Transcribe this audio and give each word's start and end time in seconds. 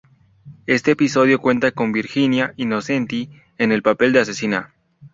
Este 0.65 0.89
episodio 0.89 1.39
cuenta 1.39 1.71
con 1.73 1.91
Virginia 1.91 2.55
Innocenti, 2.57 3.29
en 3.59 3.71
el 3.71 3.83
papel 3.83 4.13
de 4.13 4.21
asesina. 4.21 4.73